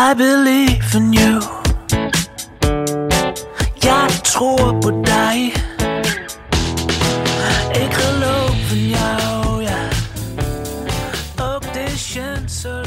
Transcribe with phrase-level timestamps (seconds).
[0.00, 1.42] I believe in you.
[3.74, 5.46] Ja, ik tror på dig.
[7.72, 9.88] Ik geloof in jou, ja.
[11.42, 11.62] Ook
[11.96, 12.86] chancellor.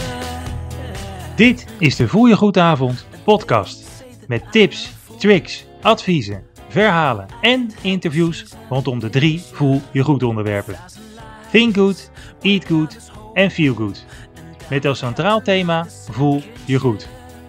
[1.36, 4.06] Dit is de Voel je goed avond podcast.
[4.28, 10.76] Met tips, tricks, adviezen, verhalen en interviews rondom de drie Voel je goed onderwerpen.
[11.52, 12.98] Think good, eat good
[13.34, 14.06] en feel good.
[14.72, 17.08] Met als centraal thema Voel je goed.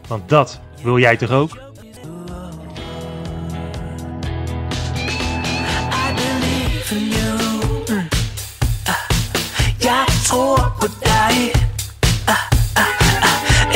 [0.09, 1.51] Want dat wil jij toch ook?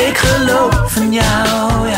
[0.07, 1.91] Ik geloof in jou.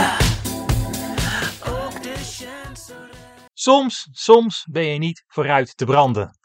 [3.54, 6.38] Soms, soms ben je niet vooruit te branden.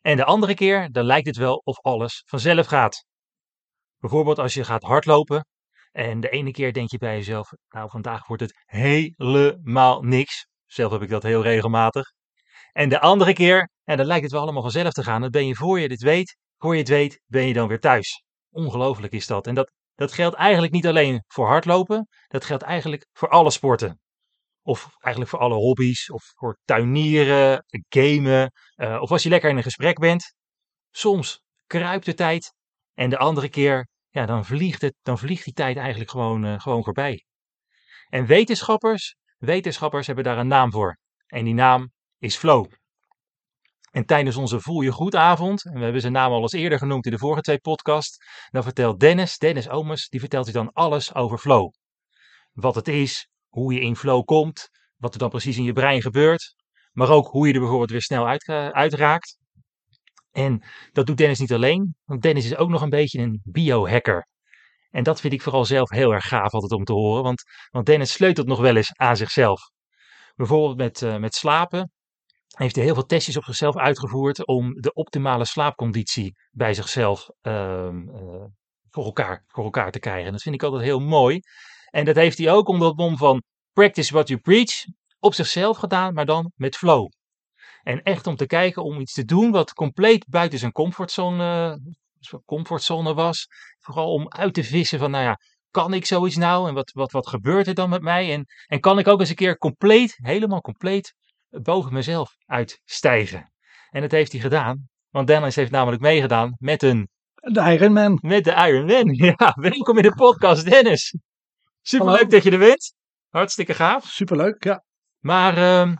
[0.00, 3.04] En de andere keer, dan lijkt het wel of alles vanzelf gaat.
[4.02, 5.46] Bijvoorbeeld als je gaat hardlopen
[5.92, 10.46] en de ene keer denk je bij jezelf, nou vandaag wordt het helemaal niks.
[10.66, 12.12] Zelf heb ik dat heel regelmatig.
[12.72, 15.20] En de andere keer, en dan lijkt het wel allemaal vanzelf te gaan.
[15.20, 17.80] Dan ben je voor je dit weet, voor je het weet, ben je dan weer
[17.80, 18.22] thuis.
[18.50, 19.46] Ongelooflijk is dat.
[19.46, 24.00] En dat, dat geldt eigenlijk niet alleen voor hardlopen, dat geldt eigenlijk voor alle sporten.
[24.62, 29.56] Of eigenlijk voor alle hobby's, of voor tuinieren, gamen, eh, of als je lekker in
[29.56, 30.34] een gesprek bent.
[30.90, 32.54] Soms kruipt de tijd
[32.94, 36.60] en de andere keer, ja, dan vliegt, het, dan vliegt die tijd eigenlijk gewoon, eh,
[36.60, 37.24] gewoon voorbij.
[38.08, 40.98] En wetenschappers, wetenschappers hebben daar een naam voor.
[41.26, 42.72] En die naam is flow.
[43.90, 46.78] En tijdens onze Voel je goed avond, en we hebben zijn naam al eens eerder
[46.78, 48.16] genoemd in de vorige twee podcasts,
[48.50, 51.72] dan vertelt Dennis, Dennis Omes, die vertelt u dan alles over flow.
[52.52, 56.02] Wat het is, hoe je in flow komt, wat er dan precies in je brein
[56.02, 56.54] gebeurt,
[56.92, 59.38] maar ook hoe je er bijvoorbeeld weer snel uit, eh, uitraakt.
[60.32, 64.26] En dat doet Dennis niet alleen, want Dennis is ook nog een beetje een biohacker.
[64.90, 67.86] En dat vind ik vooral zelf heel erg gaaf altijd om te horen, want, want
[67.86, 69.60] Dennis sleutelt nog wel eens aan zichzelf.
[70.34, 71.90] Bijvoorbeeld met, eh, met slapen
[72.56, 78.08] heeft hij heel veel testjes op zichzelf uitgevoerd om de optimale slaapconditie bij zichzelf ehm,
[78.08, 78.44] eh,
[78.90, 80.26] voor, elkaar, voor elkaar te krijgen.
[80.26, 81.40] En dat vind ik altijd heel mooi.
[81.90, 83.42] En dat heeft hij ook onder het mom van
[83.72, 84.84] practice what you preach
[85.18, 87.08] op zichzelf gedaan, maar dan met flow.
[87.82, 91.70] En echt om te kijken om iets te doen wat compleet buiten zijn comfortzone,
[92.30, 93.46] eh, comfortzone was.
[93.78, 95.38] Vooral om uit te vissen van, nou ja,
[95.70, 96.68] kan ik zoiets nou?
[96.68, 98.32] En wat, wat, wat gebeurt er dan met mij?
[98.32, 101.14] En, en kan ik ook eens een keer compleet, helemaal compleet,
[101.48, 103.52] boven mezelf uitstijgen?
[103.90, 104.88] En dat heeft hij gedaan.
[105.10, 108.18] Want Dennis heeft namelijk meegedaan met een, De Ironman.
[108.20, 109.14] met de Iron Man.
[109.38, 111.16] Ja, welkom in de podcast, Dennis.
[111.82, 112.30] Superleuk Hallo.
[112.30, 112.94] dat je er bent.
[113.28, 114.04] Hartstikke gaaf.
[114.04, 114.84] Superleuk, ja.
[115.18, 115.94] Maar ehm,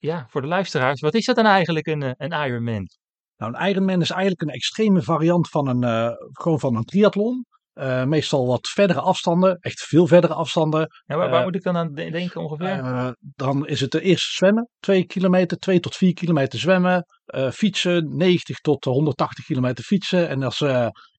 [0.00, 2.88] ja, voor de luisteraars, wat is dat dan eigenlijk, een, eh, een Ironman?
[3.36, 7.44] Nou, een Ironman is eigenlijk een extreme variant van een, eh, gewoon van een triathlon.
[7.72, 10.80] Eh, meestal wat verdere afstanden, echt veel verdere afstanden.
[11.06, 13.14] Ja, waar, waar moet ik dan aan de- denken ongeveer?
[13.20, 17.04] Dan is het de eerste zwemmen, 2 kilometer, 2 tot 4 kilometer zwemmen.
[17.52, 20.28] Fietsen, 90 tot 180 kilometer fietsen.
[20.28, 20.58] En als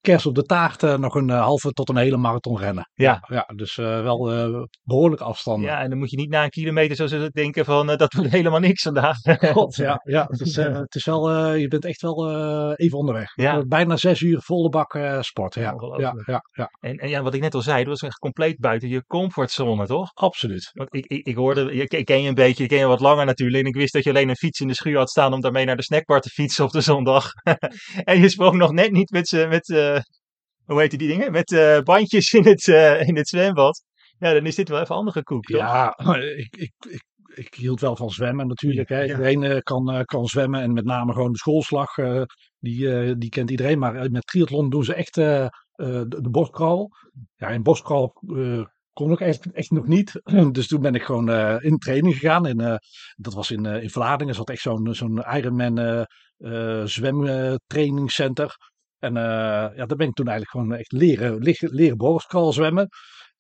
[0.02, 2.90] kerst op de taart eh, nog een eh, halve tot een hele marathon rennen.
[2.94, 3.26] Ja.
[3.28, 5.70] Ja, dus eh, wel eh, behoorlijke afstanden.
[5.70, 8.32] ja, en dan moet je niet na een kilometer zo zullen denken van dat wordt
[8.32, 9.18] helemaal niks vandaag.
[9.58, 12.32] God, ja, ja het, is, het is wel, je bent echt wel
[12.76, 13.32] even onderweg.
[13.36, 13.66] Ja.
[13.66, 15.56] Bijna zes uur volle bak sport.
[15.56, 18.18] Ja, ja, ja, ja, En, en ja, wat ik net al zei, dat was echt
[18.18, 20.10] compleet buiten je comfortzone, toch?
[20.14, 20.70] absoluut.
[20.74, 23.26] Want ik, ik, ik hoorde, ik ken je een beetje, ik ken je wat langer
[23.26, 23.64] natuurlijk.
[23.64, 25.66] En ik wist dat je alleen een fiets in de schuur had staan om daarmee
[25.66, 27.32] naar de snackbar te fietsen op de zondag.
[28.04, 29.66] en je sprong nog net niet met, met
[30.66, 31.32] hoe heet die dingen?
[31.32, 33.84] Met eh, bandjes in het, eh, in het zwembad.
[34.20, 35.58] Ja, dan is dit wel even andere koek, toch?
[35.58, 35.98] Ja,
[36.36, 37.04] ik, ik, ik,
[37.36, 38.90] ik hield wel van zwemmen natuurlijk.
[38.90, 39.02] Hè.
[39.02, 41.96] Iedereen eh, kan, kan zwemmen en met name gewoon de schoolslag,
[42.60, 43.80] die, die kent iedereen.
[43.80, 46.90] Maar met triathlon doen ze echt de, de.
[47.36, 50.22] Ja, in borstcrawl eh, kon ik echt, echt nog niet.
[50.52, 51.30] Dus toen ben ik gewoon
[51.62, 52.46] in training gegaan.
[52.46, 52.80] En,
[53.16, 56.06] dat was in, eh, in Vlaardingen, zat echt zo'n zo'n Ironman
[56.88, 58.56] zwemtrainingscenter.
[59.02, 62.88] En eh, ja, daar ben ik toen eigenlijk gewoon echt leren, leren, borstcrawl zwemmen.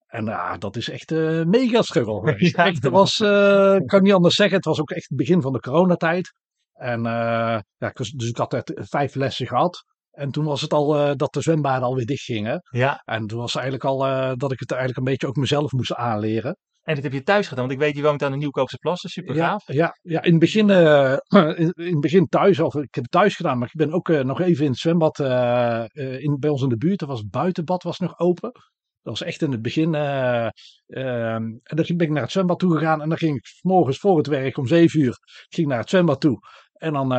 [0.07, 2.55] En ja, dat is echt eh mega struggle geweest.
[2.55, 5.17] Ja, echt, dat was, eh, ik kan niet anders zeggen, het was ook echt het
[5.17, 6.33] begin van de coronatijd.
[6.73, 9.83] En ja, dus ik had er vijf lessen gehad.
[10.11, 12.61] En toen was het al dat de zwembaden alweer dicht gingen.
[12.69, 13.97] Ja, En toen was eigenlijk al
[14.37, 16.57] dat ik het eigenlijk een beetje ook mezelf moest aanleren.
[16.83, 19.09] En dat heb je thuis gedaan, want ik weet, je woont aan de Nieuwkoopse Plassen,
[19.09, 19.63] super gaaf.
[19.73, 21.17] ja, ja, in het begin, eh,
[21.63, 24.09] in, in het begin thuis, of ik heb het thuis gedaan, maar ik ben ook
[24.09, 27.01] eh, nog even in het zwembad eh, in, bij ons in de buurt.
[27.01, 28.51] Er was het buitenbad was nog open.
[29.03, 29.95] Dat was echt in het begin.
[29.95, 30.45] eh,
[30.87, 33.59] ehm, en dan ben ik naar het zwembad toe gegaan en dan ging ik 's
[33.61, 35.17] morgens voor het werk om 7 uur
[35.49, 36.39] ging naar het zwembad toe.
[36.73, 37.11] En dan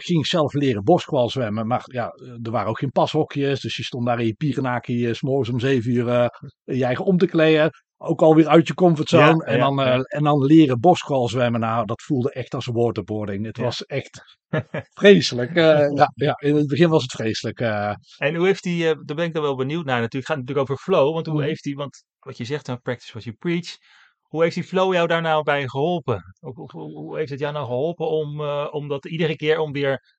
[0.00, 1.66] ging ik zelf leren boskwal zwemmen.
[1.66, 2.06] Maar ja,
[2.42, 3.60] er waren ook geen pashokjes.
[3.60, 6.30] Dus je stond daar in je pierenaki eh, 's morgens om 7 uur
[6.64, 7.70] je eigen om te kleden.
[7.98, 9.44] Ook alweer uit je comfortzone.
[9.46, 10.00] Ja, en, dan, eh, ja.
[10.02, 11.60] en dan leren boscrawl zwemmen.
[11.60, 13.46] Nou, dat voelde echt als waterboarding.
[13.46, 14.38] Het was echt
[15.00, 15.54] vreselijk.
[15.56, 17.60] Eh, ja, ja, in het begin was het vreselijk.
[17.60, 17.94] eh.
[18.16, 20.14] En hoe heeft hij, daar ben ik dan wel benieuwd naar natuurlijk.
[20.28, 21.44] Het gaat natuurlijk over flow, want hoe Mhm.
[21.46, 23.76] heeft hij, want wat je zegt, nou, practice what you preach.
[24.22, 26.22] Hoe heeft die flow jou daar nou bij geholpen?
[26.38, 28.40] Hoe, hoe- hoe, heeft het jou nou geholpen om,
[28.70, 30.16] om dat iedere keer om weer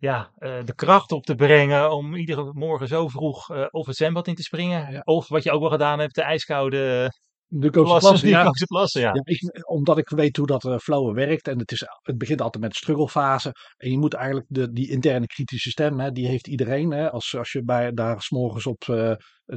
[0.00, 3.96] ja, eh, de kracht op te brengen, om iedere morgen zo vroeg eh, of het
[3.96, 5.00] zwembad in te springen, Ja.
[5.04, 7.10] of wat je ook wel gedaan hebt, de ijskoude
[7.52, 8.50] de Koopse plassen, ja.
[8.66, 9.14] Plassen, ja.
[9.14, 11.48] Ja, ik, omdat ik weet hoe dat eh, flowen werkt.
[11.48, 13.52] En het, is, het begint altijd met de strugglefase.
[13.76, 16.90] En je moet eigenlijk de, die interne kritische stem, hè, die heeft iedereen.
[16.90, 18.84] Hè, als, als je bij, daar s'morgens op,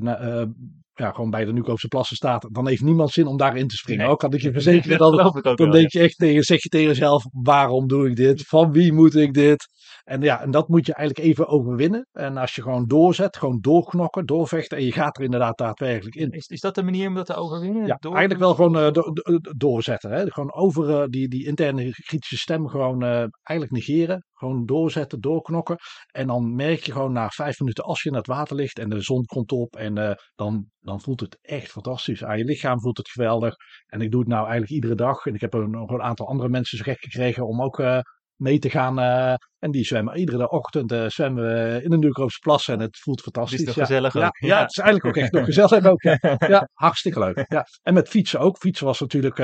[0.01, 0.45] eh,
[0.93, 4.03] ja, gewoon bij de Nukoopse plassen staat, dan heeft niemand zin om daarin te springen.
[4.03, 4.11] Nee.
[4.11, 4.97] Ook kan ik je verzekeren.
[4.97, 8.47] dat dan denk je echt tegen, zeg je tegen jezelf, waarom doe ik dit?
[8.47, 9.71] Van wie moet ik dit?
[10.03, 12.07] En ja, en dat moet je eigenlijk even overwinnen.
[12.11, 14.77] En als je gewoon doorzet, gewoon doorknokken, doorvechten.
[14.77, 16.29] En je gaat er inderdaad daadwerkelijk in.
[16.31, 17.85] Is, is dat de manier om dat te overwinnen?
[17.85, 20.11] Ja, Door- eigenlijk wel gewoon eh, do- do- doorzetten.
[20.11, 20.31] Hè?
[20.31, 24.25] Gewoon over eh, die, die interne kritische stem gewoon eigenlijk negeren.
[24.43, 25.77] Gewoon doorzetten, doorknokken.
[26.11, 28.89] En dan merk je gewoon na vijf minuten als je in het water ligt en
[28.89, 29.75] de zon komt op.
[29.75, 32.23] En eh, dan, dan voelt het echt fantastisch.
[32.23, 33.55] Aan je lichaam voelt het geweldig.
[33.85, 35.25] En ik doe het nou eigenlijk iedere dag.
[35.25, 37.99] En ik heb er nog een aantal andere mensen zo gek gekregen om ook eh,
[38.35, 38.99] mee te gaan.
[38.99, 42.73] eh, en die zwemmen iedere ochtend zwemmen we in de Nieuwkoopse plassen.
[42.73, 43.63] En het voelt fantastisch.
[43.63, 43.85] toch ja.
[43.85, 44.37] gezellig ja, ook?
[44.39, 44.61] Ja, Ja.
[44.61, 46.01] het is eigenlijk ook echt nog gezellig ook.
[46.01, 46.17] Ja,
[46.47, 47.45] ja hartstikke leuk.
[47.53, 47.65] Ja.
[47.81, 48.57] En met fietsen ook.
[48.57, 49.37] Fietsen was natuurlijk,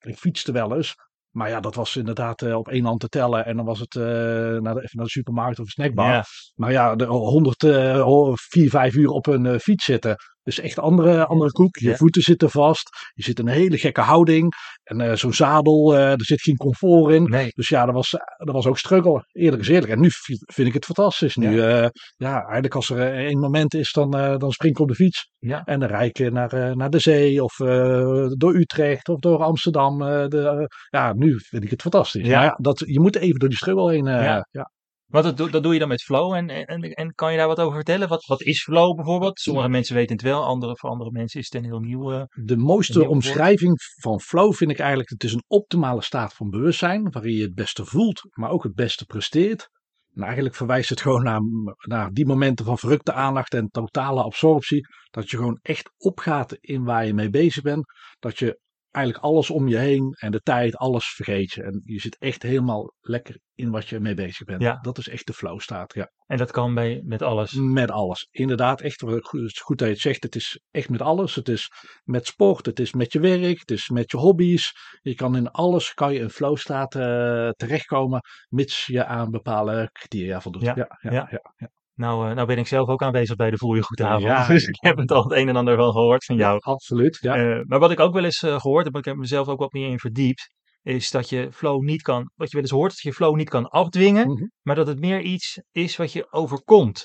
[0.00, 0.94] ik fietste wel eens.
[1.32, 3.46] Maar ja, dat was inderdaad eh, op één hand te tellen.
[3.46, 6.26] En dan was het eh, naar, de, even naar de supermarkt of snackbar.
[6.54, 10.16] Maar ja, de 100, eh, vier, vijf uur op een fiets zitten.
[10.42, 11.76] Dus echt andere, andere koek.
[11.76, 11.96] Je Ja.
[11.96, 12.88] voeten zitten vast.
[13.14, 14.52] Je zit in een hele gekke houding.
[14.82, 17.22] En eh, zo'n zadel, eh, er zit geen comfort in.
[17.22, 17.48] Nee.
[17.54, 19.24] Dus ja, dat was, dat was ook struggle.
[19.32, 19.92] Eerlijk is eerlijk.
[19.92, 21.36] En nu vi- vind ik het fantastisch.
[21.36, 24.80] Nu, ja, ja eigenlijk als er eh, één moment is, dan, eh, dan spring ik
[24.80, 25.30] op de fiets.
[25.38, 25.64] Ja.
[25.64, 29.42] En dan rijd ik naar, eh, naar de zee of eh, door Utrecht of door
[29.42, 30.02] Amsterdam.
[30.02, 32.26] eh, de, eh, ja, nu vind ik het fantastisch.
[32.26, 32.36] Ja.
[32.36, 34.06] Maar ja, dat, je moet even door die struggle heen.
[34.06, 34.70] eh, Ja.
[35.12, 36.34] Want dat, doe- dat doe je dan met flow.
[36.34, 38.08] En, en, en kan je daar wat over vertellen?
[38.08, 39.40] Wat, wat is flow bijvoorbeeld?
[39.40, 42.12] Sommige mensen weten het wel, andere, voor andere mensen is het een heel nieuw.
[42.12, 43.10] eh, De mooiste woord.
[43.10, 47.42] omschrijving van flow vind ik eigenlijk, het is een optimale staat van bewustzijn, waarin je
[47.42, 49.68] het beste voelt, maar ook het beste presteert.
[50.14, 51.40] En eigenlijk verwijst het gewoon naar,
[51.88, 54.86] naar die momenten van verrukte aandacht en totale absorptie.
[55.10, 57.84] Dat je gewoon echt opgaat in waar je mee bezig bent.
[58.18, 58.60] Dat je
[58.92, 61.62] eigenlijk alles om je heen en de tijd, alles vergeet je.
[61.62, 64.62] En je zit echt helemaal lekker in wat je mee bezig bent.
[64.62, 64.78] Ja.
[64.80, 66.10] Dat is echt de flow staat, ja.
[66.26, 67.52] en dat kan bij, met alles.
[67.52, 68.28] Met alles.
[68.30, 69.00] Inderdaad, echt.
[69.00, 70.22] wat goed- goed dat je het zegt.
[70.22, 71.34] Het is echt met alles.
[71.34, 71.68] Het is
[72.04, 72.66] met sport.
[72.66, 73.58] Het is met je werk.
[73.58, 74.72] Het is met je hobby's.
[75.00, 78.20] Je kan in alles kan je in flow staat eh, terechtkomen.
[78.48, 80.62] Mits je aan bepaalde criteria voldoet.
[80.62, 81.28] Ja, Ja, ja, ja.
[81.56, 81.70] ja.
[81.94, 84.22] Nou, eh, nou ben ik zelf ook aanwezig bij de Voel je goed avond.
[84.22, 84.46] Ja.
[84.52, 86.58] Dus ik heb het al het een en ander wel gehoord van jou.
[86.60, 87.18] Absoluut.
[87.20, 87.34] Ja.
[87.36, 89.72] Eh, maar wat ik ook wel eens eh, gehoord heb, ik heb mezelf ook wat
[89.72, 90.50] meer in verdiept,
[90.82, 93.48] is dat je flow niet kan, wat je wel eens hoort, dat je flow niet
[93.48, 94.46] kan afdwingen, Mhm.
[94.62, 97.04] maar dat het meer iets is wat je overkomt.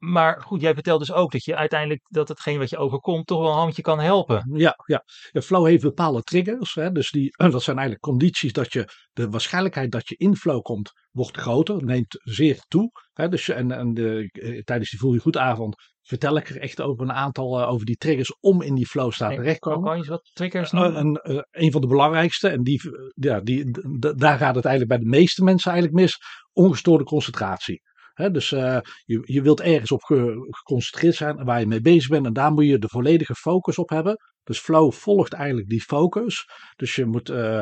[0.00, 3.40] Maar goed, jij vertelt dus ook dat je uiteindelijk dat hetgeen wat je overkomt toch
[3.40, 4.50] wel een handje kan helpen.
[4.52, 5.04] Ja, ja.
[5.30, 6.74] ja, flow heeft bepaalde triggers.
[6.74, 10.62] Hè, dus die, dat zijn eigenlijk condities dat je de waarschijnlijkheid dat je in flow
[10.62, 12.90] komt, wordt groter, neemt zeer toe.
[13.12, 16.60] Hè, dus, en en de, eh, tijdens die Voel je goed avond vertel ik er
[16.60, 19.82] echt over een aantal eh, over die triggers om in die flow staat En- terechtkomen.
[19.82, 20.96] Kan je wat triggers noemen?
[20.96, 22.80] een, een van de belangrijkste, en die,
[23.14, 23.70] ja, die,
[24.16, 26.18] daar gaat het eigenlijk bij de meeste mensen eigenlijk mis,
[26.52, 27.82] ongestoorde concentratie.
[28.28, 32.26] Dus eh, je, je wilt ergens op ge- geconcentreerd zijn waar je mee bezig bent
[32.26, 34.16] en daar moet je de volledige focus op hebben.
[34.42, 36.44] Dus flow volgt eigenlijk die focus.
[36.76, 37.60] Dus je moet eh,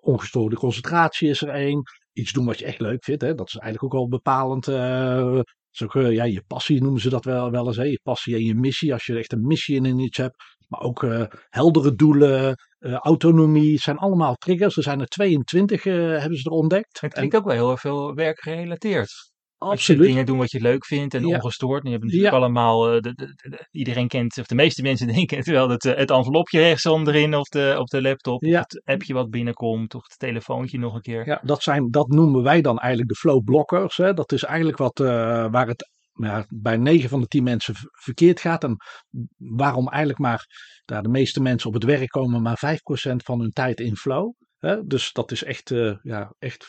[0.00, 1.82] ongestoorde concentratie is er één.
[2.12, 3.22] Iets doen wat je echt leuk vindt.
[3.22, 3.34] Hè?
[3.34, 4.64] Dat is eigenlijk ook al bepalend.
[4.64, 7.76] zo, eh, ja, je passie noemen ze dat wel, wel eens.
[7.76, 7.82] Hè?
[7.84, 8.92] Je passie en je missie.
[8.92, 10.34] Als je echt een missie in iets hebt.
[10.68, 11.06] Maar ook
[11.48, 13.72] heldere doelen, autonomie.
[13.72, 14.76] Het zijn allemaal triggers.
[14.76, 17.00] Er zijn er 22 eh, hebben ze er ontdekt.
[17.00, 19.00] Het En- klinkt ook wel heel erg veel werkgerelateerd.
[19.00, 19.33] Als je
[19.70, 20.06] absoluut.
[20.06, 21.36] dingen doen wat je leuk vindt en Ja.
[21.36, 21.78] ongestoord.
[21.84, 22.38] En je hebt natuurlijk Ja.
[22.40, 25.96] allemaal, eh, de, de- de- iedereen kent, of de meeste mensen denken wel, het, eh,
[25.96, 28.42] het envelopje rechtsom erin of de, op de laptop.
[28.42, 28.58] Ja.
[28.58, 31.26] Of het appje wat binnenkomt of het telefoontje nog een keer.
[31.26, 33.96] Ja, dat, zijn, dat noemen wij dan eigenlijk de flow blockers.
[33.96, 34.12] Hè.
[34.14, 35.06] Dat is eigenlijk wat, eh,
[35.50, 38.64] waar het ja, bij 9 van de 10 mensen verkeerd gaat.
[38.64, 38.76] En
[39.36, 40.44] waarom eigenlijk maar
[40.84, 44.32] daar de meeste mensen op het werk komen, maar 5% van hun tijd in flow.
[44.64, 44.84] Hè.
[44.86, 46.66] Dus dat is echt, eh, ja, echt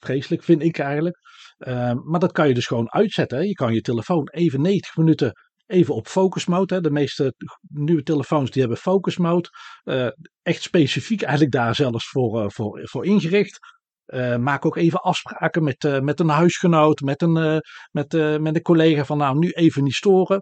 [0.00, 1.18] vreselijk, vind ik eigenlijk.
[1.58, 3.38] Eh, maar dat kan je dus gewoon uitzetten.
[3.38, 3.44] Hè.
[3.44, 5.32] Je kan je telefoon even 90 minuten
[5.68, 6.74] even op focus mode.
[6.74, 6.80] Hè.
[6.80, 7.34] De meeste
[7.68, 9.48] nieuwe telefoons die hebben focus mode.
[9.82, 10.08] Eh,
[10.42, 13.58] echt specifiek eigenlijk daar zelfs voor, eh, voor, voor ingericht.
[14.08, 17.58] Eh, maak ook even afspraken met, eh, met een huisgenoot, met een, eh,
[17.90, 20.40] met, met een collega van nou nu even niet storen.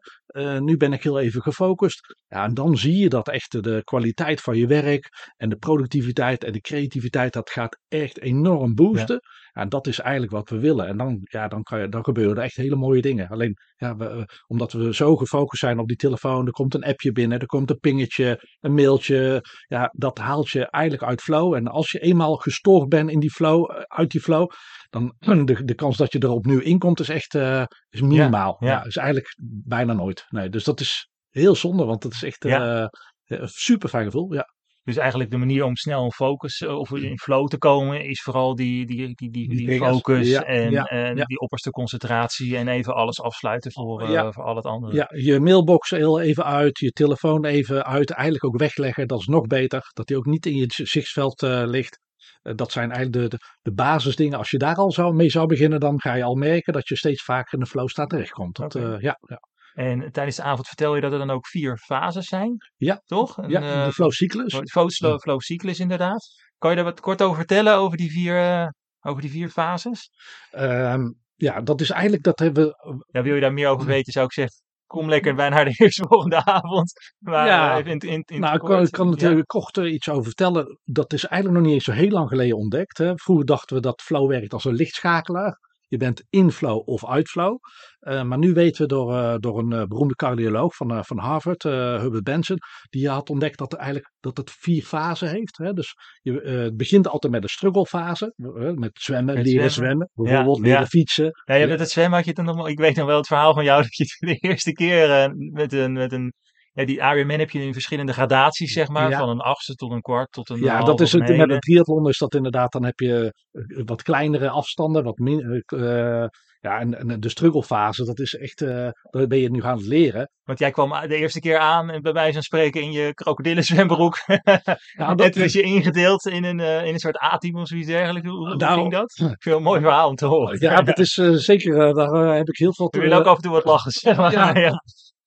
[0.59, 2.17] Nu ben ik heel even gefocust.
[2.27, 6.45] Ja, en dan zie je dat echt de kwaliteit van je werk en de productiviteit
[6.45, 9.21] en de creativiteit, dat gaat echt enorm boosten.
[9.23, 9.46] Ja.
[9.57, 10.87] En dat is eigenlijk wat we willen.
[10.87, 13.29] En dan, ja, dan, kan je, dan gebeuren er echt hele mooie dingen.
[13.29, 17.13] Alleen, ja, we, omdat we zo gefocust zijn op die telefoon, er komt een appje
[17.13, 19.45] binnen, er komt een pingetje, een mailtje.
[19.67, 21.55] Ja, dat haalt je eigenlijk uit flow.
[21.55, 24.51] En als je eenmaal gestoord bent in die flow, eh, uit die flow,
[24.91, 25.15] dan
[25.47, 28.57] de, de kans dat je er opnieuw in komt is echt eh, is minimaal.
[28.61, 28.67] ja.
[28.69, 29.35] Ja, is eigenlijk
[29.65, 30.25] bijna nooit.
[30.29, 32.83] Nee, dus dat is heel zonde, want dat is echt Ja.
[32.83, 34.33] eh, een super fijn gevoel.
[34.33, 34.55] Ja.
[34.87, 38.23] Dus eigenlijk de manier om snel in focus eh, of in flow te komen is
[38.23, 39.90] vooral die, die, die, die, Die die triggers.
[39.90, 41.25] focus Ja, en, ja, en ja.
[41.25, 44.95] die opperste concentratie en even alles afsluiten voor, eh, voor al het andere.
[44.95, 49.09] ja, je mailbox heel even uit, je telefoon even uit, eigenlijk ook wegleggen.
[49.09, 51.99] Dat is nog beter, dat die ook niet in je zichtveld eh, ligt.
[52.43, 54.38] Eh, dat zijn eigenlijk de, de, de basisdingen.
[54.38, 56.97] Als je daar al zou, mee zou beginnen, dan ga je al merken dat je
[56.97, 58.57] steeds vaker in de flow staat terechtkomt.
[58.57, 59.40] Dat, eh, ja, ja.
[59.76, 62.56] En tijdens de avond vertel je dat er dan ook vier fases zijn.
[62.76, 63.00] Ja.
[63.04, 63.37] Toch?
[63.37, 64.54] Een, ja, eh, de flowcyclus.
[64.71, 66.26] flow, flow, flow cyclus inderdaad.
[66.59, 68.66] Kan je daar wat kort over vertellen over die vier, eh,
[69.00, 70.11] over die vier fases?
[70.50, 74.12] Ehm, ja, dat is eigenlijk, dat hebben we Ja, wil je daar meer over weten,
[74.12, 76.92] zou ik zeggen, kom lekker bij naar de eerstvolgende avond.
[77.18, 77.78] Maar Ja.
[77.78, 79.12] eh, in, in, nou, ik kan, ik kan Ja.
[79.12, 80.78] natuurlijk kort er iets over vertellen.
[80.85, 82.99] Dat is eigenlijk nog niet eens zo heel lang geleden ontdekt.
[82.99, 83.12] Hè.
[83.16, 85.59] Vroeger dachten we dat flow werkt als een lichtschakelaar.
[85.88, 87.59] Je bent in flow of uit flow.
[87.99, 91.62] Eh, maar nu weten we door, eh, door een eh, beroemde cardioloog van, van Harvard,
[91.62, 92.57] Herbert Benson,
[92.88, 95.59] die had ontdekt dat, er eigenlijk, dat het vier fasen heeft.
[95.59, 95.73] Hè.
[95.73, 98.33] Dus je, het begint altijd met de strugglefase,
[98.75, 99.71] met zwemmen, Met leren zwemmen.
[99.71, 100.87] zwemmen, bijvoorbeeld Ja, leren ja.
[100.87, 101.31] fietsen.
[101.45, 103.26] Ja, je met het zwemmen had je het dan nog Ik weet nog wel het
[103.26, 105.93] verhaal van jou dat je de eerste keer met een.
[105.93, 106.33] Met een
[106.76, 109.11] ja, die Ironman heb je in verschillende gradaties, zeg maar.
[109.11, 109.18] Ja.
[109.18, 111.37] Van een achtste tot een kwart tot een Ja, dat is het.
[111.37, 115.64] Met een triathlon is dat inderdaad, dan heb je eh, wat kleinere afstanden, wat min,
[115.66, 116.28] eh, eh,
[116.61, 120.30] ja, en, en de strugglefase, dat is echt, daar ben je nu aan het leren.
[120.45, 124.18] Want jij kwam de eerste keer aan en bij wijze van spreken in je krokodillenzwembroek.
[124.26, 127.87] Ja, en dat- toen is je ingedeeld in een, in een soort A-team of zoiets
[127.88, 128.28] dergelijks.
[128.28, 129.11] Hoe, hoe Nou, ging dat?
[129.18, 130.61] Ik vind het een mooi verhaal om te horen.
[130.61, 131.12] Ja, dat is
[131.45, 134.16] zeker, daar heb ik heel veel We willen ook af en toe wat lachen, zeg
[134.16, 134.33] maar.
[134.33, 134.54] Ja.
[134.66, 134.83] Ja.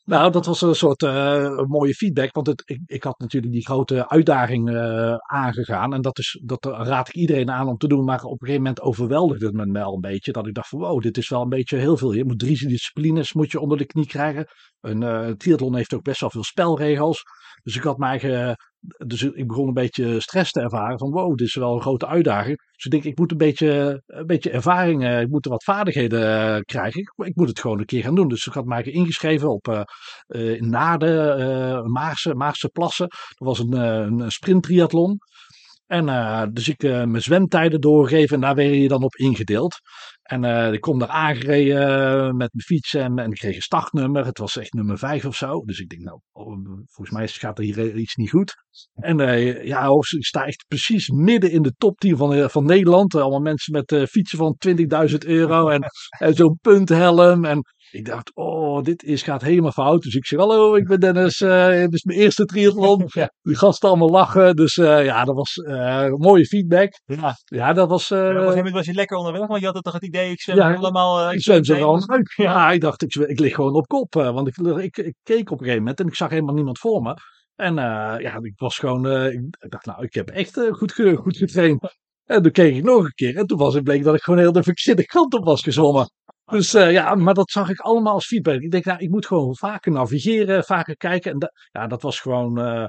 [0.09, 2.33] Nou, dat was een soort eh, mooie feedback.
[2.33, 5.93] Want het, ik, ik had natuurlijk die grote uitdaging eh, aangegaan.
[5.93, 8.05] En dat, is, dat raad ik iedereen aan om te doen.
[8.05, 10.31] Maar op een gegeven moment overweldigde het me wel een beetje.
[10.31, 12.11] Dat ik dacht van wow, dit is wel een beetje heel veel.
[12.11, 14.47] Je moet drie disciplines moet je onder de knie krijgen.
[14.79, 17.23] Een eh triathlon heeft ook best wel veel spelregels.
[17.63, 18.55] Dus ik had mijn eigen...
[19.05, 21.00] Dus ik begon een beetje stress te ervaren.
[21.00, 22.57] Van wow, dit is wel een grote uitdaging.
[22.57, 25.63] Dus ik denk, ik moet een beetje, een beetje ervaring, eh, ik moet er wat
[25.63, 27.01] vaardigheden eh, krijgen.
[27.01, 28.27] Ik, ik moet het gewoon een keer gaan doen.
[28.27, 29.86] Dus ik had mij ingeschreven op
[30.59, 33.07] Naarden, eh Maarse, Maarse Plassen.
[33.07, 35.19] Dat was een, een sprinttriathlon.
[35.89, 39.79] En eh, dus ik eh, mijn zwemtijden doorgegeven en daar werd je dan op ingedeeld.
[40.29, 44.25] En eh, ik kom daar aangereden eh, met mijn fiets en, ik kreeg een startnummer.
[44.25, 45.63] Het was echt nummer vijf of zo.
[45.65, 48.55] Dus ik denk, nou, oh, volgens mij gaat er hier iets niet goed.
[48.93, 52.65] En eh, ja, ik sta echt precies midden in de top 10 van, eh, van
[52.65, 53.13] Nederland.
[53.13, 55.83] Eh, allemaal mensen met eh, fietsen van 20.000 euro en,
[56.19, 57.45] en zo'n punthelm.
[57.45, 60.01] En ik dacht, oh, dit is, gaat helemaal fout.
[60.01, 61.41] Dus ik zeg, hallo, ik ben Dennis.
[61.41, 63.03] eh dit is mijn eerste triathlon.
[63.13, 63.31] Ja.
[63.41, 64.55] Die gasten allemaal lachen.
[64.55, 66.91] Dus eh, ja, dat was eh, mooie feedback.
[67.05, 67.36] Ja.
[67.46, 68.12] Ja, dat was...
[68.12, 70.31] En op een gegeven moment was je lekker onderweg, want je had toch het idee,
[70.31, 71.27] ik zwem Ja, helemaal...
[71.27, 72.34] eh, ik zwem ze wel dat- uit.
[72.48, 74.13] Ja, ik dacht, ik, ik lig gewoon op kop.
[74.13, 77.01] want ik, ik, ik keek op een gegeven moment en ik zag helemaal niemand voor
[77.01, 77.13] me.
[77.55, 81.98] En ja, ik was gewoon, ik, dacht, nou, ik heb echt goed, goed getraind.
[82.25, 84.39] En toen keek ik nog een keer en toen was het bleek dat ik gewoon
[84.39, 86.12] heel de verkeerde kant op was gezwommen.
[86.49, 88.61] Dus eh, ja, maar dat zag ik allemaal als feedback.
[88.61, 91.31] Ik denk, nou, ik moet gewoon vaker navigeren, vaker kijken.
[91.31, 92.85] En da- ja, dat was gewoon eh,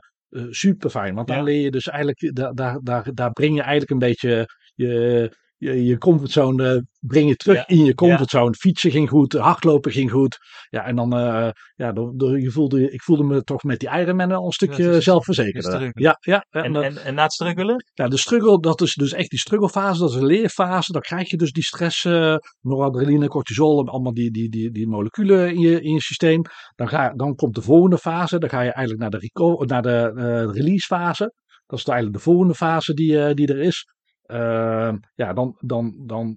[0.50, 1.14] super fijn.
[1.14, 1.42] Want dan Ja.
[1.42, 5.84] leer je dus eigenlijk, daar, daar, daar, daar breng je eigenlijk een beetje je, je,
[5.84, 7.66] je comfortzone, eh, breng je terug Ja.
[7.66, 8.54] in je comfortzone.
[8.54, 10.38] Fietsen ging goed, hardlopen ging goed.
[10.70, 13.88] Ja, en dan, eh, ja, door, door- je voelde, ik voelde me toch met die
[13.90, 15.90] Ironman al een stukje is- zelfverzekerder.
[15.94, 16.46] Ja, ja.
[16.50, 17.84] En, En, dat- en, en na het struggelen?
[17.94, 20.92] ja, de struggle, dat is dus echt die strugglefase, dat is een leerfase.
[20.92, 25.48] Dan krijg je dus die stress, eh noradrenaline, cortisol, allemaal die, die, die, die moleculen
[25.54, 26.42] in je, in je systeem.
[26.74, 30.52] Dan, ga, dan komt de volgende fase, dan ga je eigenlijk naar de, naar de
[30.52, 31.32] release fase.
[31.66, 33.86] Dat is eigenlijk de volgende fase die, die er is.
[34.30, 36.36] Ehm, ja, dan, dan, dan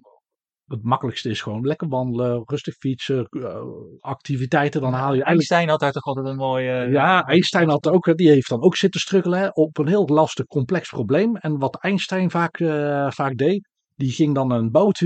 [0.66, 3.60] het makkelijkste is gewoon lekker wandelen, rustig fietsen, eh,
[4.00, 4.80] activiteiten.
[4.80, 6.70] Dan haal je eigenlijk Einstein had daar toch altijd een mooie...
[6.70, 10.46] eh, ja, Einstein had ook, die heeft dan ook zitten struggelen op een heel lastig,
[10.46, 11.36] complex probleem.
[11.36, 14.98] En wat Einstein vaak, eh, vaak deed, die ging dan een boot,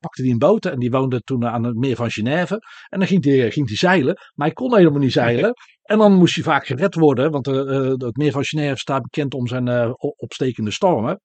[0.00, 2.54] pakte die een boot en die woonde toen aan het meer van Genève.
[2.88, 5.52] En dan ging hij ging die zeilen, maar hij kon helemaal niet zeilen.
[5.84, 9.46] En dan moest hij vaak gered worden, want het meer van Genève staat bekend om
[9.46, 11.20] zijn opstekende stormen.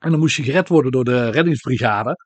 [0.00, 2.16] En dan moest hij gered worden door de reddingsbrigade.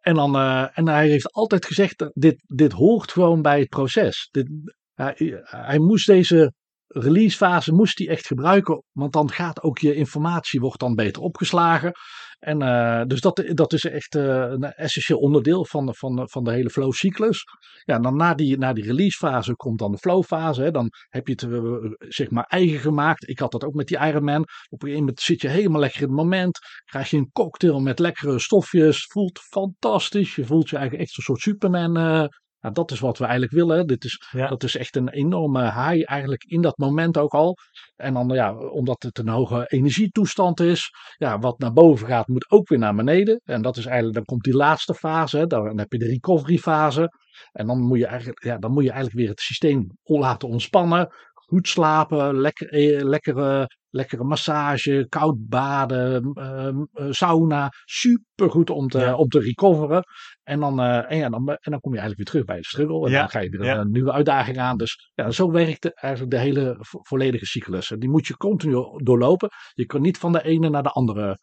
[0.00, 4.28] En, dan, eh, en hij heeft altijd gezegd, dit, dit hoort gewoon bij het proces.
[4.30, 4.48] Dit,
[4.94, 6.52] hij, hij moest deze
[6.92, 11.92] releasefase moest hij echt gebruiken, want dan gaat ook je informatie wordt dan beter opgeslagen.
[12.38, 16.44] En eh, dus dat, dat is echt eh, een essentieel onderdeel van, de- van, van
[16.44, 17.44] de hele flow-cyclus.
[17.84, 20.70] Ja, dan na die, na die releasefase komt dan de flowfase.
[20.70, 23.28] Dan heb je het eh, zeg maar eigen gemaakt.
[23.28, 24.40] Ik had dat ook met die Ironman.
[24.42, 26.58] Op een gegeven moment zit je helemaal lekker in het moment.
[26.84, 29.04] Krijg je een cocktail met lekkere stofjes.
[29.04, 30.34] Voelt fantastisch.
[30.34, 32.28] Je voelt je eigenlijk echt een soort Superman.
[32.62, 33.86] Nou, dat is wat we eigenlijk willen.
[33.86, 34.48] Dit is, Ja.
[34.48, 37.56] Dat is echt een enorme high eigenlijk in dat moment ook al.
[37.96, 40.90] En dan ja, omdat het een hoge energietoestand is.
[41.16, 43.40] Ja, wat naar boven gaat moet ook weer naar beneden.
[43.44, 45.46] En dat is eigenlijk, dan komt die laatste fase.
[45.46, 47.08] Dan heb je de recovery fase.
[47.52, 51.08] En dan moet je eigenlijk, ja, dan moet je eigenlijk weer het systeem laten ontspannen.
[51.52, 57.68] Goed slapen, lekker, eh, lekkere, lekkere massage, koud baden, ehm, eh, sauna.
[57.84, 59.14] Super goed om te, Ja.
[59.16, 60.02] om te recoveren.
[60.42, 62.64] En dan, eh, en, ja, dan, en dan kom je eigenlijk weer terug bij de
[62.64, 63.04] struggle.
[63.06, 64.76] En Ja, dan ga je weer een nieuwe uitdaging aan.
[64.76, 67.90] Dus ja, zo werkt de, eigenlijk de hele vo- volledige cyclus.
[67.90, 69.48] En die moet je continu doorlopen.
[69.72, 71.38] Je kan niet van de ene naar de andere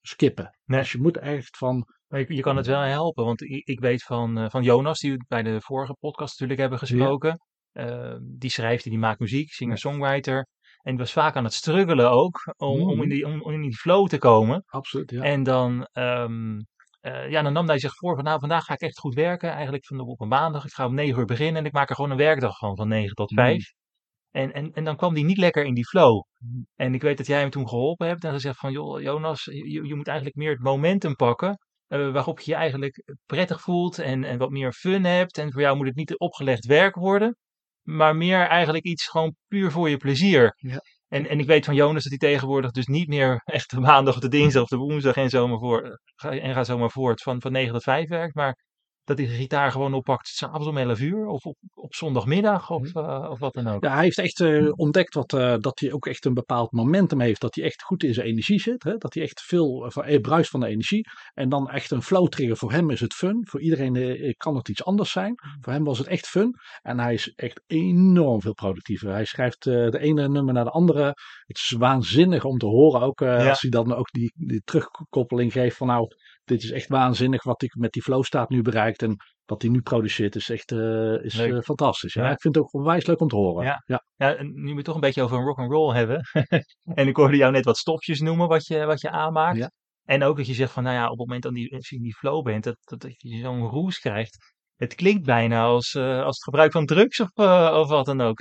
[0.00, 0.56] skippen.
[0.64, 0.80] Nee.
[0.80, 1.86] Dus je moet echt van.
[2.06, 5.42] Maar je, kan het wel helpen, want ik, weet van, van Jonas, die we bij
[5.42, 7.38] de vorige podcast natuurlijk hebben gesproken.
[7.74, 10.36] Eh, die schrijft en die maakt muziek, singer-songwriter.
[10.82, 13.08] En die was vaak aan het struggelen ook om, om, in, Mhm.
[13.08, 14.62] die, om, om in die flow te komen.
[14.66, 15.22] Absoluut, ja.
[15.22, 16.58] En dan, ehm,
[17.00, 19.50] eh, ja, dan nam hij zich voor van nou, vandaag ga ik echt goed werken.
[19.52, 20.64] Eigenlijk van, op een maandag.
[20.64, 22.88] Ik ga om 9 uur beginnen en ik maak er gewoon een werkdag van, van
[22.88, 23.40] 9 tot Mhm.
[23.40, 23.72] 5.
[24.30, 26.22] En, en, en dan kwam hij niet lekker in die flow.
[26.38, 26.62] Mhm.
[26.74, 29.84] En ik weet dat jij hem toen geholpen hebt en gezegd van, joh, Jonas, je,
[29.86, 31.58] je moet eigenlijk meer het momentum pakken.
[31.86, 35.38] eh, waarop je je eigenlijk prettig voelt en, en wat meer fun hebt.
[35.38, 37.36] En voor jou moet het niet opgelegd werk worden.
[37.84, 40.54] Maar meer eigenlijk iets gewoon puur voor je plezier.
[40.56, 40.80] Ja.
[41.08, 44.14] En, en ik weet van Jonas dat hij tegenwoordig dus niet meer echt de maandag
[44.14, 46.90] of de dinsdag of de woensdag en zo maar, voor, ga- en ga zo maar
[46.90, 48.34] voort van, van 9 tot 5 werkt.
[48.34, 48.56] Maar
[49.04, 52.94] dat hij de gitaar gewoon oppakt s'avonds om 11 uur of op, op zondagmiddag of,
[52.94, 53.84] eh, of wat dan ook.
[53.84, 57.20] Ja, hij heeft echt eh, ontdekt wat, eh, dat hij ook echt een bepaald momentum
[57.20, 57.40] heeft.
[57.40, 58.82] Dat hij echt goed in zijn energie zit.
[58.82, 58.96] Hè?
[58.96, 61.06] Dat hij echt veel van, bruist van de energie.
[61.34, 62.56] En dan echt een flow trigger.
[62.56, 63.46] Voor hem is het fun.
[63.48, 65.34] Voor iedereen kan het iets anders zijn.
[65.60, 66.54] Voor hem was het echt fun.
[66.82, 69.10] En hij is echt enorm veel productiever.
[69.10, 71.04] Hij schrijft de ene nummer naar de andere.
[71.46, 73.00] Het is waanzinnig om te horen.
[73.00, 73.48] Ook Ja.
[73.48, 76.08] als hij dan ook die, die terugkoppeling geeft van nou,
[76.44, 79.02] dit is echt waanzinnig wat ik met die flow staat nu bereikt.
[79.02, 82.12] En wat hij nu produceert is echt eh, is, eh, fantastisch.
[82.12, 82.24] Ja.
[82.24, 82.30] Ja.
[82.30, 83.64] Ik vind het ook onwijs leuk om te horen.
[83.64, 84.02] Ja.
[84.16, 84.42] ja.
[84.42, 86.20] Nu we het toch een beetje over een rock and roll hebben.
[87.00, 89.58] en ik hoorde jou net wat stofjes noemen wat je, wat je aanmaakt.
[89.58, 89.70] Ja.
[90.04, 92.14] En ook dat je zegt van, nou ja, op het moment dat je in die
[92.14, 94.52] flow bent, dat, dat, dat je zo'n roes krijgt.
[94.74, 97.28] Het klinkt bijna als, eh, als het gebruik van drugs of,
[97.80, 98.40] of wat dan ook.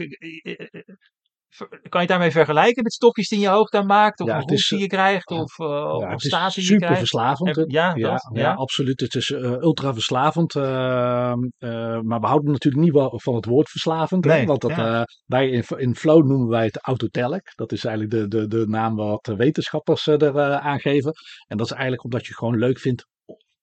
[1.89, 4.19] Kan je daarmee vergelijken met stofjes die je aan maakt?
[4.19, 5.29] Of Ja, een is, die je krijgt?
[5.29, 6.99] ja, Of, uh, Ja, of het is staat die je super krijgt?
[6.99, 7.55] verslavend.
[7.55, 8.53] Heb- ja, ja, dat, ja, ja.
[8.53, 8.99] absoluut.
[8.99, 10.55] Het is eh, ultra verslavend.
[10.55, 14.25] ehm, eh, maar we houden natuurlijk niet wel van het woord verslavend.
[14.25, 17.51] hè, Nee, want dat, eh, wij in, in Flow noemen wij het autotelic.
[17.55, 21.11] Dat is eigenlijk de, de, de naam wat wetenschappers eh, er eh, aangeven.
[21.47, 23.05] En dat is eigenlijk omdat je gewoon leuk vindt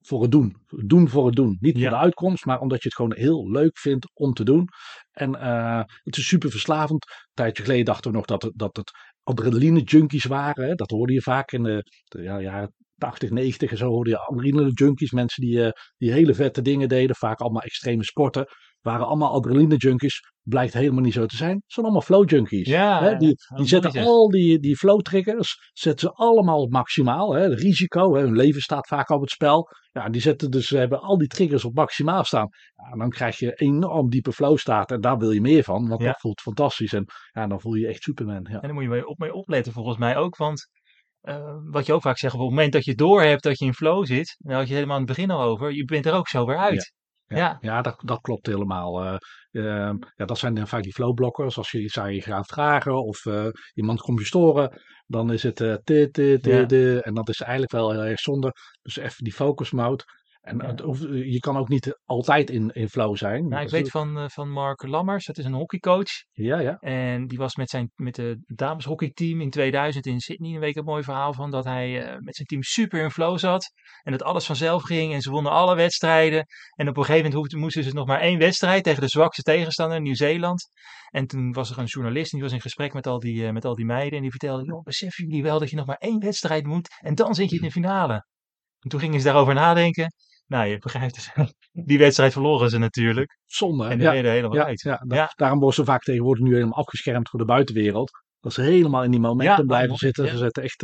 [0.00, 0.56] voor het doen.
[0.66, 1.56] Doen voor het doen.
[1.60, 1.80] Niet Ja.
[1.80, 4.68] voor de uitkomst, maar omdat je het gewoon heel leuk vindt om te doen.
[5.12, 7.04] En eh, het is super verslavend.
[7.06, 8.90] Een tijdje geleden dachten we nog dat het, dat het
[9.22, 10.68] adrenaline junkies waren.
[10.68, 10.74] Hè?
[10.74, 14.18] Dat hoorde je vaak in de, de ja, jaren 80, 90 en zo hoorde je
[14.18, 15.10] adrenaline junkies.
[15.10, 18.46] Mensen die, eh, die hele vette dingen deden, vaak allemaal extreme sporten.
[18.80, 20.20] Waren allemaal adrenaline junkies.
[20.42, 21.54] Blijkt helemaal niet zo te zijn.
[21.54, 22.68] Het zijn allemaal flow junkies.
[22.68, 23.16] Ja, hè?
[23.16, 27.34] Die, die zetten mooi al die, die flow triggers, zetten ze allemaal op maximaal.
[27.34, 27.42] Hè?
[27.42, 28.20] Het risico, hè?
[28.20, 29.68] hun leven staat vaak op het spel.
[29.92, 32.48] Ja, die zetten dus, ze hebben al die triggers op maximaal staan.
[32.74, 34.90] Ja, dan krijg je enorm diepe flow staat.
[34.90, 36.06] En daar wil je meer van, want Ja.
[36.06, 36.92] dat voelt fantastisch.
[36.92, 38.46] En ja, dan voel je je echt Superman.
[38.50, 38.54] Ja.
[38.54, 40.36] En daar moet je mee, op, mee opletten volgens mij ook.
[40.36, 40.68] Want
[41.20, 43.74] eh, wat je ook vaak zegt, op het moment dat je doorhebt dat je in
[43.74, 46.12] flow zit, dan had je het helemaal aan het begin al over, je bent er
[46.14, 46.92] ook zo weer uit.
[47.36, 47.82] Ja, Ja.
[47.82, 49.02] dat, dat klopt helemaal.
[49.04, 49.16] Eh,
[49.50, 51.56] ehm, ja, dat zijn dan vaak die flowblokkers.
[51.56, 55.42] Als je iets aan je gaat vragen of eh, iemand komt je storen, dan is
[55.42, 56.72] het eh, dit, dit.
[57.02, 58.52] En dat is eigenlijk wel heel erg zonde.
[58.82, 60.04] Dus even die focus mode.
[60.50, 60.66] En Ja.
[60.66, 60.98] het
[61.32, 63.48] je kan ook niet altijd in, in flow zijn.
[63.48, 66.10] Nou, ik weet van, eh, van Mark Lammers, dat is een hockeycoach.
[66.32, 66.76] Ja, ja.
[66.78, 70.54] En die was met, zijn, met de dameshockeyteam in 2000 in Sydney.
[70.54, 73.38] Een week een mooi verhaal van dat hij eh, met zijn team super in flow
[73.38, 73.72] zat.
[74.02, 76.44] En dat alles vanzelf ging en ze wonnen alle wedstrijden.
[76.74, 80.00] En op een gegeven moment moesten ze nog maar één wedstrijd tegen de zwakste tegenstander,
[80.00, 80.68] Nieuw-Zeeland.
[81.10, 83.52] En toen was er een journalist en die was in gesprek met al die, eh,
[83.52, 84.16] met al die meiden.
[84.16, 87.14] En die vertelde, joh, beseffen jullie wel dat je nog maar één wedstrijd moet en
[87.14, 88.26] dan zit je in de finale.
[88.80, 90.12] En toen gingen ze daarover nadenken.
[90.50, 91.32] Nou, je begrijpt dus,
[91.72, 93.38] die wedstrijd verloren ze natuurlijk.
[93.44, 93.84] Zonde.
[93.84, 94.80] En die ja, reden helemaal ja, uit.
[95.08, 95.32] ja.
[95.36, 98.10] Daarom worden ze vaak tegenwoordig nu helemaal afgeschermd voor de buitenwereld.
[98.40, 100.28] Dat ze helemaal in die momentum Ja, blijven zitten.
[100.28, 100.80] Ze zetten echt,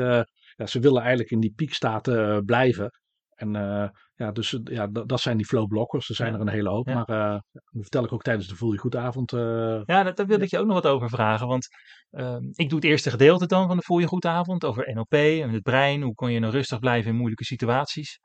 [0.57, 2.91] ja, ze willen eigenlijk in die piekstaat eh, blijven.
[3.35, 6.09] En eh, ja, dus ja, dat, zijn die flowblokkers.
[6.09, 6.87] Er zijn er een hele hoop.
[6.87, 7.43] Maar dat
[7.81, 9.33] vertel ik ook tijdens de Voel je goed avond.
[9.33, 11.47] eh, Ja, dat, daar wilde ik je ook nog wat over vragen.
[11.47, 11.69] Want
[12.11, 15.13] ehm, ik doe het eerste gedeelte dan van de Voel je goed avond over NLP
[15.13, 16.03] en het brein.
[16.03, 18.19] Hoe kon je nou rustig blijven in moeilijke situaties?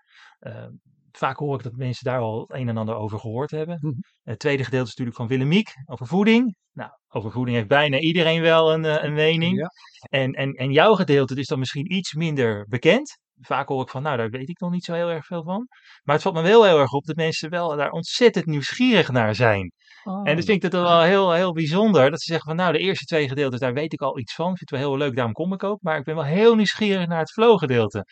[1.18, 3.78] Vaak hoor ik dat mensen daar al het een en ander over gehoord hebben.
[3.82, 3.94] Mhm.
[4.24, 6.56] Het tweede gedeelte is natuurlijk van Willemiek over voeding.
[6.72, 9.58] Nou, over voeding heeft bijna iedereen wel een, eh, een mening.
[9.58, 9.70] Ja.
[10.10, 13.18] En, en, en jouw gedeelte is dan misschien iets minder bekend.
[13.42, 15.68] Vaak hoor ik van, nou, daar weet ik nog niet zo heel erg veel van.
[16.04, 19.36] Maar het valt me wel heel erg op dat mensen wel daar ontzettend nieuwsgierig naar
[19.36, 19.72] zijn.
[20.04, 20.30] Oh.
[20.30, 22.10] En dat vind ik dat wel heel, heel bijzonder.
[22.10, 24.46] Dat ze zeggen van nou, de eerste twee gedeeltes, daar weet ik al iets van.
[24.46, 25.82] Vind het wel heel leuk, daarom kom ik ook.
[25.82, 28.06] Maar ik ben wel heel nieuwsgierig naar het flow gedeelte.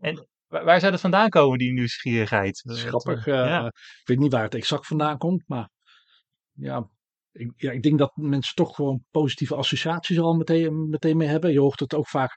[0.00, 2.62] En waar, waar zou dat vandaan komen, die nieuwsgierigheid?
[2.64, 3.26] Dat is grappig.
[3.26, 3.66] eh, ja.
[3.66, 5.68] Ik weet niet waar het exact vandaan komt, maar
[6.52, 6.88] ja
[7.38, 11.52] ik, ja, ik denk dat mensen toch gewoon positieve associaties al meteen, meteen mee hebben.
[11.52, 12.34] Je hoort het ook vaak,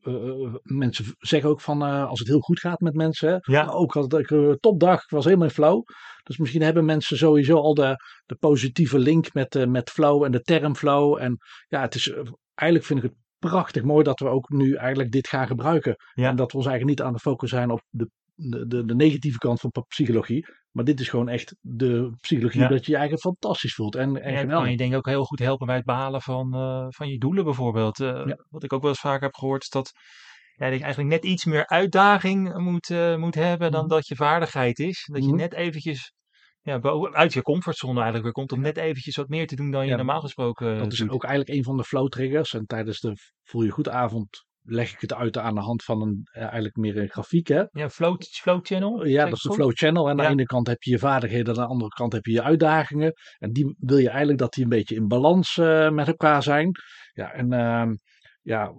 [0.00, 3.28] eh, eh, mensen zeggen ook van als het heel goed gaat met mensen.
[3.28, 3.64] Hè, Ja.
[3.64, 5.82] Maar ook had ik een topdag, ik was helemaal in flow.
[6.22, 10.30] Dus misschien hebben mensen sowieso al de, de positieve link met, eh, met flow en
[10.32, 11.18] de term flow.
[11.20, 11.36] En
[11.68, 12.12] ja, het is,
[12.54, 15.94] eigenlijk vind ik het prachtig mooi dat we ook nu eigenlijk dit gaan gebruiken.
[16.14, 16.28] Ja.
[16.28, 19.38] En dat we ons eigenlijk niet aan de focus zijn op de, de, de, negatieve
[19.38, 20.46] kant van psychologie.
[20.70, 22.68] Maar dit is gewoon echt de psychologie Ja.
[22.68, 23.94] dat je je eigen fantastisch voelt.
[23.94, 26.86] En, en kan je denk ik ook heel goed helpen bij het behalen van, eh,
[26.88, 28.00] van je doelen bijvoorbeeld.
[28.00, 28.24] Eh.
[28.48, 29.92] Wat ik ook wel eens vaker heb gehoord is dat
[30.54, 33.94] je eigenlijk net iets meer uitdaging moet, eh, moet hebben dan Mhm.
[33.94, 35.08] dat je vaardigheid is.
[35.12, 35.38] Dat je Mhm.
[35.38, 36.12] net eventjes
[36.68, 36.80] ja,
[37.12, 39.90] uit je comfortzone eigenlijk weer komt om net eventjes wat meer te doen dan je
[39.90, 41.10] Ja, normaal gesproken eh, Dat is doet.
[41.10, 42.54] ook eigenlijk een van de flow triggers.
[42.54, 46.02] En tijdens de Voel je goed avond leg ik het uit aan de hand van
[46.02, 47.48] een, eh, eigenlijk meer een grafiek.
[47.48, 47.62] Hè?
[47.70, 49.06] Ja, flow, flow channel.
[49.06, 50.04] Ja, dat is de flow channel.
[50.08, 52.32] En aan de ene kant heb je je vaardigheden, aan de andere kant heb je
[52.32, 53.12] je uitdagingen.
[53.38, 56.70] En die wil je eigenlijk dat die een beetje in balans eh, met elkaar zijn.
[57.12, 57.94] Ja, en ehm,
[58.48, 58.72] ja,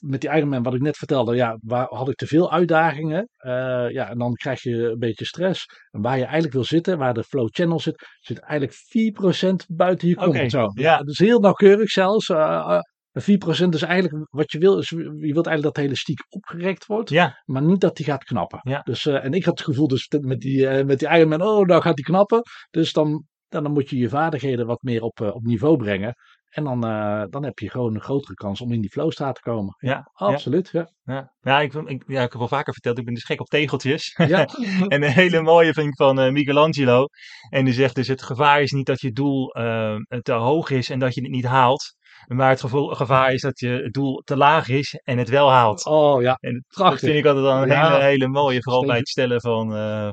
[0.00, 3.28] met die Ironman wat ik net vertelde, ja, waar had ik te veel uitdagingen.
[3.36, 5.64] Eh, ja, en dan krijg je een beetje stress.
[5.90, 10.08] En waar je eigenlijk wil zitten, waar de flow channel zit, zit eigenlijk 4% buiten
[10.08, 10.80] je comfortzone.
[10.80, 10.98] ja.
[10.98, 12.28] Dat is heel nauwkeurig zelfs.
[12.28, 12.80] eh, eh,
[13.12, 14.78] 4% is eigenlijk wat je wil.
[14.78, 14.96] Is, je
[15.32, 18.60] wilt eigenlijk dat de hele stiek opgerekt wordt Ja, maar niet dat die gaat knappen.
[18.62, 18.80] Ja.
[18.80, 21.66] Dus, eh, en ik had het gevoel dus met die, eh, met die Ironman, oh,
[21.66, 22.42] nou gaat die knappen.
[22.70, 26.14] Dus dan, dan, dan moet je je vaardigheden wat meer op, eh, op niveau brengen.
[26.52, 29.34] En dan, eh, dan heb je gewoon een grotere kans om in die flow staat
[29.34, 29.74] te komen.
[29.78, 30.88] ja, Absoluut, ja.
[31.02, 31.32] ja.
[31.40, 34.14] Ja, ik, ik, ja, ik heb wel vaker verteld, ik ben dus gek op tegeltjes.
[34.26, 34.48] Ja,
[34.88, 37.06] En een hele mooie vind ik van eh, Michelangelo.
[37.48, 40.90] En die zegt dus: het gevaar is niet dat je doel eh, te hoog is
[40.90, 41.94] en dat je het niet haalt.
[42.26, 42.60] Maar het
[42.96, 45.86] gevaar is dat je het doel te laag is en het wel haalt.
[45.86, 47.00] oh ja, En dat prachtig.
[47.00, 49.68] vind ik altijd wel een Ja, hele, hele mooie, vooral bij het stellen van,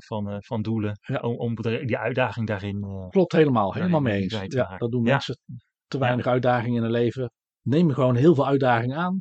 [0.05, 0.99] van, van doelen.
[1.01, 1.19] Ja.
[1.19, 3.07] Om, om die uitdaging daarin.
[3.09, 4.39] Klopt helemaal, helemaal mee eens.
[4.47, 5.37] Ja, dat doen mensen.
[5.89, 7.31] Te weinig uitdagingen in hun leven.
[7.61, 9.19] Neem gewoon heel veel uitdagingen aan.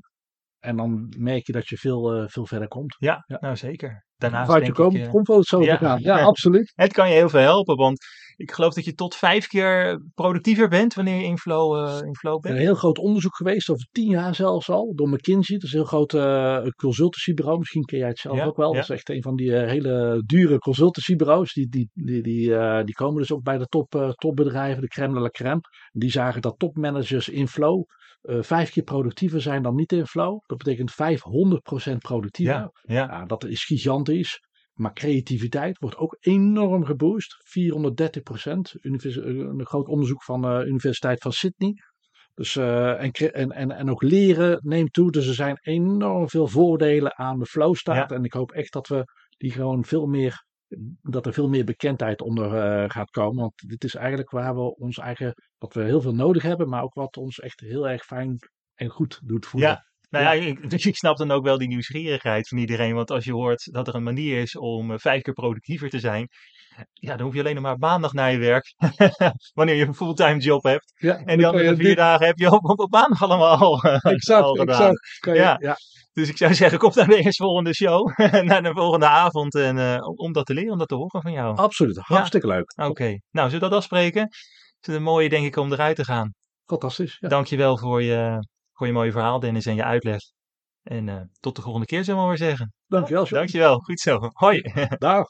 [0.59, 2.97] En dan merk je dat je veel, eh, veel verder komt.
[2.99, 3.37] ja, Ja.
[3.41, 4.05] nou zeker.
[4.19, 5.77] Daarnaast Vanuit je denk ik, kom, eh, comfortzone ja.
[5.79, 6.01] te gaan.
[6.01, 6.73] Ja, absoluut.
[6.75, 8.05] Het kan je heel veel helpen, want
[8.37, 12.15] ik geloof dat je tot vijf keer productiever bent wanneer je in flow, eh, in
[12.17, 12.55] flow Er is bent.
[12.55, 15.55] een heel groot onderzoek geweest, over tien jaar zelfs al, door McKinsey.
[15.57, 17.59] Dat is een heel groot eh, consultancybureau.
[17.59, 18.69] Misschien ken jij het zelf Ja, ook wel.
[18.69, 18.75] ja.
[18.75, 21.53] Dat is echt een van die hele dure consultancybureaus.
[21.53, 22.49] Die, die, die, die,
[22.85, 25.61] die komen dus ook bij de top, topbedrijven, de crème de la crème.
[25.93, 27.85] Die zagen dat topmanagers in flow
[28.23, 30.41] vijf keer productiever zijn dan niet in flow.
[30.47, 32.55] Dat betekent 500% productiever.
[32.55, 32.95] Ja, ja.
[32.95, 33.65] Ja, dat is
[34.79, 37.37] Maar creativiteit wordt ook enorm geboost.
[37.45, 38.75] 430 procent.
[38.81, 41.75] Een groot onderzoek van de Universiteit van Sydney.
[42.35, 45.11] Dus, eh, en, en, en, en ook leren neemt toe.
[45.11, 48.13] Dus er zijn enorm veel voordelen aan de flow staat.
[48.13, 49.05] En ik hoop echt dat we
[49.37, 50.47] die gewoon veel meer.
[51.01, 53.41] Dat er veel meer bekendheid onder eh, gaat komen.
[53.41, 55.35] Want dit is eigenlijk waar we ons eigen.
[55.59, 56.69] Wat we heel veel nodig hebben.
[56.69, 58.39] Maar ook wat ons echt heel erg fijn
[58.75, 59.71] en goed doet voelen.
[59.71, 62.95] Ja, nou ja, ik, dus ik snap dan ook wel die nieuwsgierigheid van iedereen.
[62.95, 65.99] Want als je hoort dat er een manier is om eh, vijf keer productiever te
[65.99, 66.29] zijn.
[66.93, 68.75] Ja, dan hoef je alleen nog maar maandag naar je werk.
[69.55, 70.93] wanneer je een fulltime job hebt.
[70.97, 73.61] Ja, En dan die andere vier dit- dagen heb je op, op, maandag allemaal eh,
[73.61, 74.69] al Exact, gedaan.
[74.69, 75.19] exact.
[75.21, 75.57] Je, Ja.
[75.61, 75.77] ja.
[76.13, 78.19] Dus ik zou zeggen, kom dan weer eens volgende show.
[78.43, 79.55] naar de volgende avond.
[79.55, 81.57] En, eh, om, om dat te leren, om dat te horen van jou.
[81.57, 82.73] Absoluut, hartstikke leuk.
[82.77, 84.23] Oké, nou zullen we dat afspreken?
[84.23, 86.33] Het is een mooie denk ik om eruit te gaan.
[86.67, 87.17] Fantastisch.
[87.21, 87.29] Ja.
[87.29, 88.39] Dankjewel voor je,
[88.79, 90.21] voor je mooie verhaal Dennis en je uitleg.
[90.83, 92.73] En eh, tot de volgende keer zullen we maar zeggen.
[92.87, 93.35] Dankjewel, John.
[93.35, 94.19] Dankjewel, goed zo.
[94.33, 94.61] Hoi.
[94.99, 95.27] Dag.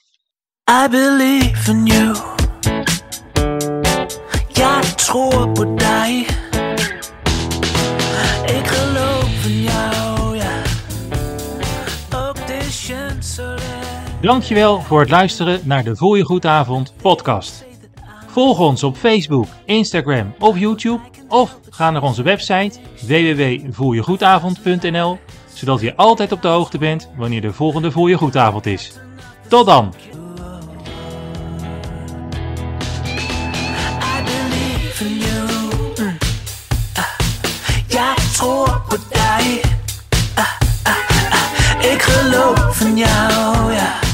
[0.71, 2.37] I believe in you.
[5.09, 6.29] Tror på dig.
[8.47, 10.63] Ik geloof in jou, ja.
[12.17, 13.61] Ook de chancellor.
[14.21, 17.65] Dankjewel voor het luisteren naar de Voel je goed avond podcast.
[18.27, 21.01] Volg ons op Facebook, Instagram of YouTube.
[21.29, 25.19] Of ga naar onze website www.voeljegoedavond.nl
[25.55, 28.93] zodat je altijd op de hoogte bent wanneer de volgende voor je goedavond is.
[29.49, 29.95] Tot dan!
[41.79, 44.08] Ik geloof in jou, ja.